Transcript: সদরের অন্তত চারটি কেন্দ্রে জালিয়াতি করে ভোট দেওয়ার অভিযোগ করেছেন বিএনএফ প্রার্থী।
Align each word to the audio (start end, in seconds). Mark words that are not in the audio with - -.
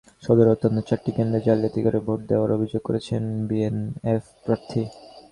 সদরের 0.23 0.51
অন্তত 0.53 0.75
চারটি 0.89 1.11
কেন্দ্রে 1.17 1.39
জালিয়াতি 1.47 1.79
করে 1.85 1.99
ভোট 2.05 2.19
দেওয়ার 2.29 2.55
অভিযোগ 2.57 2.81
করেছেন 2.87 3.23
বিএনএফ 3.47 4.23
প্রার্থী। 4.45 4.81